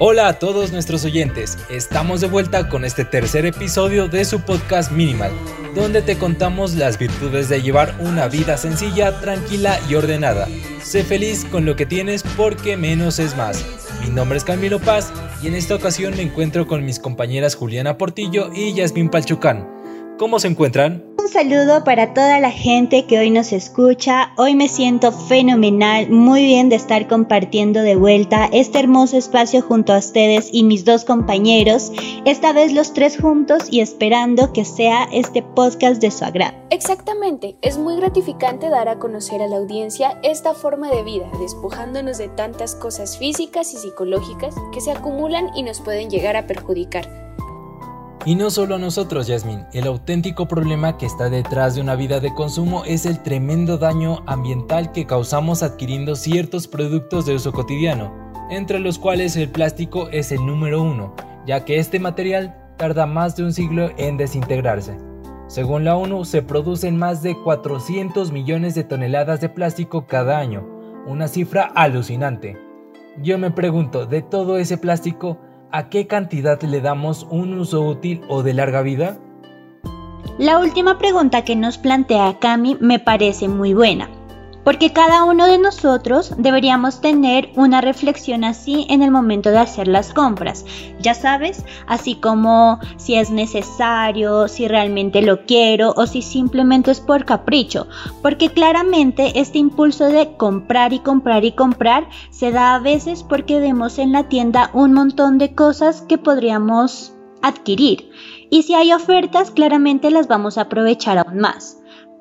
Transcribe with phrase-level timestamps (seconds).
[0.00, 4.92] Hola a todos nuestros oyentes, estamos de vuelta con este tercer episodio de su podcast
[4.92, 5.32] Minimal,
[5.74, 10.46] donde te contamos las virtudes de llevar una vida sencilla, tranquila y ordenada.
[10.84, 13.66] Sé feliz con lo que tienes porque menos es más.
[14.00, 17.98] Mi nombre es Camilo Paz y en esta ocasión me encuentro con mis compañeras Juliana
[17.98, 19.68] Portillo y Yasmin Palchucán.
[20.16, 21.07] ¿Cómo se encuentran?
[21.28, 24.32] Un saludo para toda la gente que hoy nos escucha.
[24.38, 29.92] Hoy me siento fenomenal, muy bien de estar compartiendo de vuelta este hermoso espacio junto
[29.92, 31.92] a ustedes y mis dos compañeros,
[32.24, 36.56] esta vez los tres juntos y esperando que sea este podcast de su agrado.
[36.70, 42.16] Exactamente, es muy gratificante dar a conocer a la audiencia esta forma de vida, despojándonos
[42.16, 47.28] de tantas cosas físicas y psicológicas que se acumulan y nos pueden llegar a perjudicar.
[48.28, 52.20] Y no solo a nosotros, Yasmin, el auténtico problema que está detrás de una vida
[52.20, 58.12] de consumo es el tremendo daño ambiental que causamos adquiriendo ciertos productos de uso cotidiano,
[58.50, 63.34] entre los cuales el plástico es el número uno, ya que este material tarda más
[63.34, 64.98] de un siglo en desintegrarse.
[65.46, 70.68] Según la ONU, se producen más de 400 millones de toneladas de plástico cada año,
[71.06, 72.58] una cifra alucinante.
[73.22, 75.38] Yo me pregunto, de todo ese plástico,
[75.72, 79.18] ¿a qué cantidad le damos un uso útil o de larga vida?
[80.38, 84.08] La última pregunta que nos plantea Cami me parece muy buena
[84.64, 89.88] porque cada uno de nosotros deberíamos tener una reflexión así en el momento de hacer
[89.88, 90.64] las compras.
[91.00, 97.00] Ya sabes, así como si es necesario, si realmente lo quiero o si simplemente es
[97.00, 97.86] por capricho,
[98.22, 103.60] porque claramente este impulso de comprar y comprar y comprar se da a veces porque
[103.60, 108.10] vemos en la tienda un montón de cosas que podríamos adquirir.
[108.50, 111.77] Y si hay ofertas, claramente las vamos a aprovechar aún más.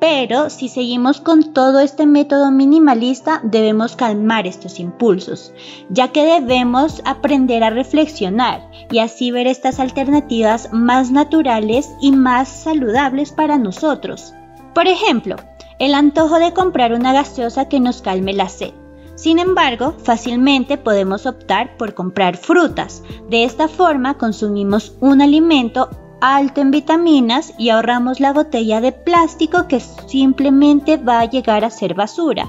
[0.00, 5.52] Pero si seguimos con todo este método minimalista, debemos calmar estos impulsos,
[5.90, 12.48] ya que debemos aprender a reflexionar y así ver estas alternativas más naturales y más
[12.48, 14.32] saludables para nosotros.
[14.74, 15.36] Por ejemplo,
[15.78, 18.72] el antojo de comprar una gaseosa que nos calme la sed.
[19.16, 23.02] Sin embargo, fácilmente podemos optar por comprar frutas.
[23.28, 25.90] De esta forma consumimos un alimento
[26.20, 31.70] alto en vitaminas y ahorramos la botella de plástico que simplemente va a llegar a
[31.70, 32.48] ser basura.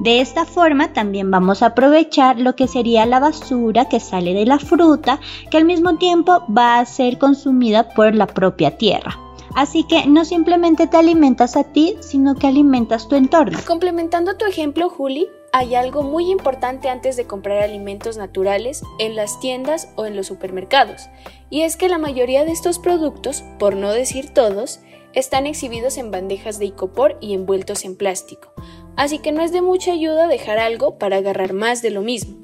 [0.00, 4.44] De esta forma también vamos a aprovechar lo que sería la basura que sale de
[4.44, 9.18] la fruta que al mismo tiempo va a ser consumida por la propia tierra.
[9.54, 13.58] Así que no simplemente te alimentas a ti, sino que alimentas tu entorno.
[13.66, 19.40] Complementando tu ejemplo, Juli, hay algo muy importante antes de comprar alimentos naturales en las
[19.40, 21.08] tiendas o en los supermercados,
[21.48, 24.80] y es que la mayoría de estos productos, por no decir todos,
[25.14, 28.52] están exhibidos en bandejas de icopor y envueltos en plástico,
[28.96, 32.36] así que no es de mucha ayuda dejar algo para agarrar más de lo mismo.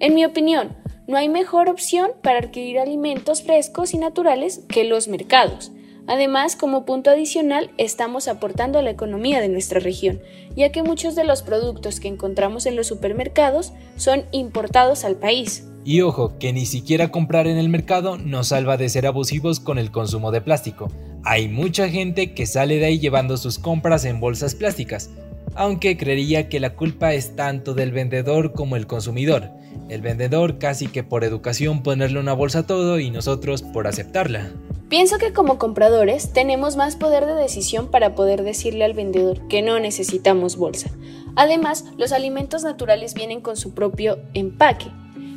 [0.00, 5.06] En mi opinión, no hay mejor opción para adquirir alimentos frescos y naturales que los
[5.06, 5.70] mercados,
[6.08, 10.20] Además, como punto adicional, estamos aportando a la economía de nuestra región,
[10.54, 15.66] ya que muchos de los productos que encontramos en los supermercados son importados al país.
[15.84, 19.78] Y ojo, que ni siquiera comprar en el mercado nos salva de ser abusivos con
[19.78, 20.90] el consumo de plástico.
[21.24, 25.10] Hay mucha gente que sale de ahí llevando sus compras en bolsas plásticas,
[25.54, 29.50] aunque creería que la culpa es tanto del vendedor como el consumidor.
[29.88, 34.50] El vendedor casi que por educación ponerle una bolsa a todo y nosotros por aceptarla.
[34.88, 39.62] Pienso que como compradores tenemos más poder de decisión para poder decirle al vendedor que
[39.62, 40.90] no necesitamos bolsa.
[41.34, 44.86] Además, los alimentos naturales vienen con su propio empaque.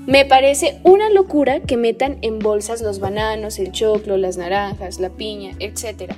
[0.06, 5.10] Me parece una locura que metan en bolsas los bananos, el choclo, las naranjas, la
[5.10, 6.14] piña, etc.,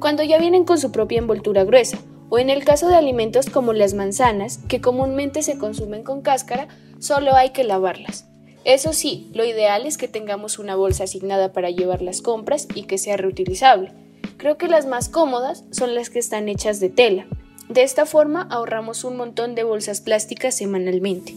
[0.00, 1.98] cuando ya vienen con su propia envoltura gruesa,
[2.28, 6.68] o en el caso de alimentos como las manzanas, que comúnmente se consumen con cáscara,
[7.06, 8.26] solo hay que lavarlas.
[8.64, 12.82] Eso sí, lo ideal es que tengamos una bolsa asignada para llevar las compras y
[12.82, 13.92] que sea reutilizable.
[14.36, 17.26] Creo que las más cómodas son las que están hechas de tela.
[17.68, 21.34] De esta forma ahorramos un montón de bolsas plásticas semanalmente.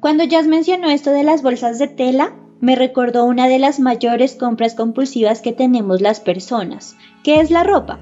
[0.00, 4.36] Cuando Jazz mencionó esto de las bolsas de tela, me recordó una de las mayores
[4.36, 7.98] compras compulsivas que tenemos las personas, que es la ropa.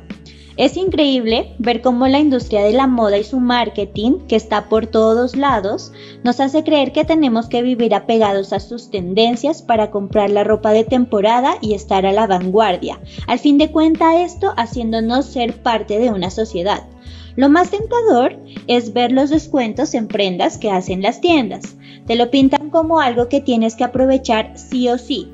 [0.56, 4.86] Es increíble ver cómo la industria de la moda y su marketing, que está por
[4.86, 5.92] todos lados,
[6.24, 10.72] nos hace creer que tenemos que vivir apegados a sus tendencias para comprar la ropa
[10.72, 12.98] de temporada y estar a la vanguardia.
[13.26, 16.88] Al fin de cuentas esto haciéndonos ser parte de una sociedad.
[17.36, 21.76] Lo más tentador es ver los descuentos en prendas que hacen las tiendas.
[22.06, 25.28] Te lo pintan como algo que tienes que aprovechar sí o sí.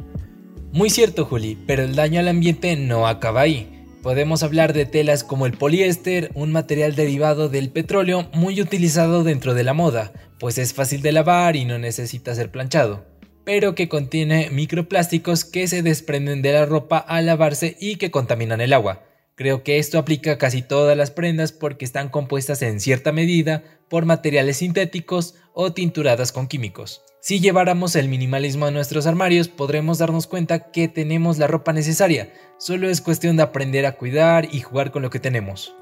[0.73, 3.82] Muy cierto, Juli, pero el daño al ambiente no acaba ahí.
[4.03, 9.55] Podemos hablar de telas como el poliéster, un material derivado del petróleo muy utilizado dentro
[9.55, 13.07] de la moda, pues es fácil de lavar y no necesita ser planchado,
[13.45, 18.61] pero que contiene microplásticos que se desprenden de la ropa al lavarse y que contaminan
[18.61, 19.05] el agua.
[19.37, 23.63] Creo que esto aplica a casi todas las prendas porque están compuestas en cierta medida
[23.89, 27.03] por materiales sintéticos o tinturadas con químicos.
[27.25, 32.33] Si lleváramos el minimalismo a nuestros armarios, podremos darnos cuenta que tenemos la ropa necesaria,
[32.59, 35.73] solo es cuestión de aprender a cuidar y jugar con lo que tenemos.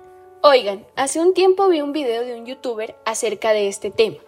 [0.42, 4.18] Oigan, hace un tiempo vi un video de un youtuber acerca de este tema,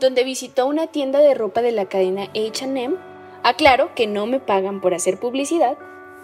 [0.00, 2.96] donde visitó una tienda de ropa de la cadena HM.
[3.42, 5.76] Aclaro que no me pagan por hacer publicidad,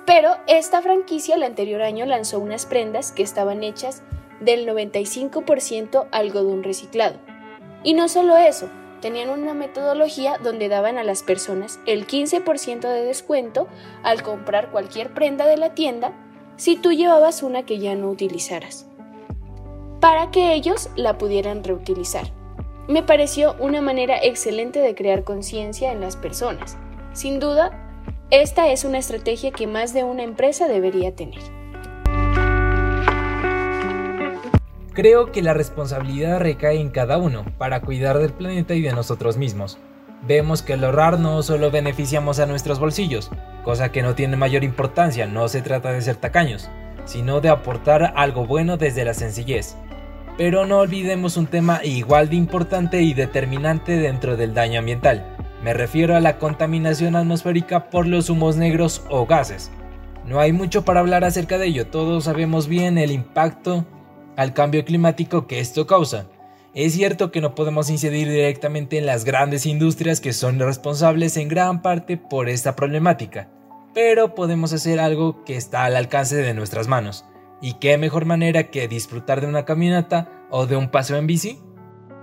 [0.07, 4.03] pero esta franquicia el anterior año lanzó unas prendas que estaban hechas
[4.41, 7.19] del 95% algodón reciclado.
[7.85, 13.05] Y no solo eso, tenían una metodología donde daban a las personas el 15% de
[13.05, 13.69] descuento
[14.03, 16.13] al comprar cualquier prenda de la tienda
[16.57, 18.87] si tú llevabas una que ya no utilizaras,
[20.01, 22.33] para que ellos la pudieran reutilizar.
[22.89, 26.77] Me pareció una manera excelente de crear conciencia en las personas.
[27.13, 27.71] Sin duda,
[28.31, 31.58] esta es una estrategia que más de una empresa debería tener.
[34.99, 39.37] Creo que la responsabilidad recae en cada uno para cuidar del planeta y de nosotros
[39.37, 39.79] mismos.
[40.27, 43.31] Vemos que al ahorrar no solo beneficiamos a nuestros bolsillos,
[43.63, 46.69] cosa que no tiene mayor importancia, no se trata de ser tacaños,
[47.05, 49.77] sino de aportar algo bueno desde la sencillez.
[50.37, 55.25] Pero no olvidemos un tema igual de importante y determinante dentro del daño ambiental.
[55.63, 59.71] Me refiero a la contaminación atmosférica por los humos negros o gases.
[60.27, 63.87] No hay mucho para hablar acerca de ello, todos sabemos bien el impacto
[64.39, 66.29] al cambio climático que esto causa.
[66.73, 71.49] Es cierto que no podemos incidir directamente en las grandes industrias que son responsables en
[71.49, 73.51] gran parte por esta problemática,
[73.95, 77.25] pero podemos hacer algo que está al alcance de nuestras manos.
[77.61, 81.59] ¿Y qué mejor manera que disfrutar de una caminata o de un paseo en bici?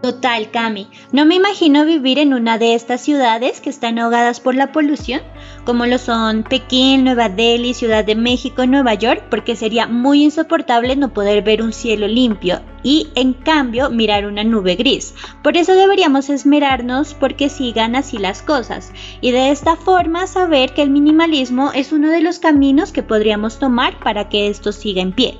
[0.01, 0.87] Total, Cami.
[1.11, 5.21] No me imagino vivir en una de estas ciudades que están ahogadas por la polución,
[5.65, 10.95] como lo son Pekín, Nueva Delhi, Ciudad de México, Nueva York, porque sería muy insoportable
[10.95, 15.15] no poder ver un cielo limpio y, en cambio, mirar una nube gris.
[15.41, 20.83] Por eso deberíamos esmerarnos porque sigan así las cosas y de esta forma saber que
[20.83, 25.13] el minimalismo es uno de los caminos que podríamos tomar para que esto siga en
[25.13, 25.37] pie.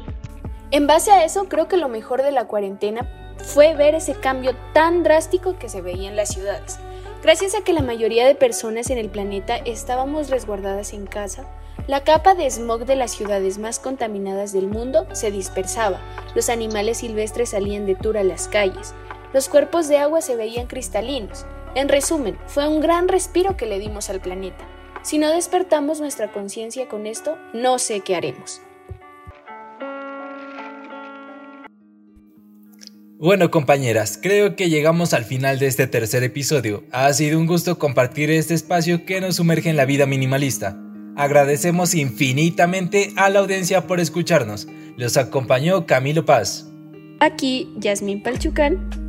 [0.71, 3.07] En base a eso, creo que lo mejor de la cuarentena
[3.43, 6.79] fue ver ese cambio tan drástico que se veía en las ciudades.
[7.23, 11.45] Gracias a que la mayoría de personas en el planeta estábamos resguardadas en casa,
[11.87, 16.01] la capa de smog de las ciudades más contaminadas del mundo se dispersaba,
[16.33, 18.93] los animales silvestres salían de tour a las calles,
[19.33, 21.45] los cuerpos de agua se veían cristalinos.
[21.75, 24.65] En resumen, fue un gran respiro que le dimos al planeta.
[25.03, 28.61] Si no despertamos nuestra conciencia con esto, no sé qué haremos.
[33.17, 36.83] Bueno compañeras, creo que llegamos al final de este tercer episodio.
[36.91, 40.77] Ha sido un gusto compartir este espacio que nos sumerge en la vida minimalista.
[41.15, 44.67] Agradecemos infinitamente a la audiencia por escucharnos.
[44.97, 46.67] Los acompañó Camilo Paz.
[47.21, 49.04] Aquí Yasmín Palchucán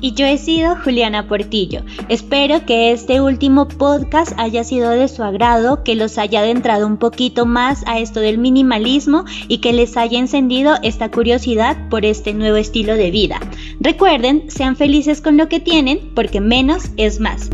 [0.00, 1.82] y yo he sido Juliana Portillo.
[2.08, 6.96] Espero que este último podcast haya sido de su agrado, que los haya adentrado un
[6.96, 12.34] poquito más a esto del minimalismo y que les haya encendido esta curiosidad por este
[12.34, 13.40] nuevo estilo de vida.
[13.80, 17.50] Recuerden, sean felices con lo que tienen porque menos es más.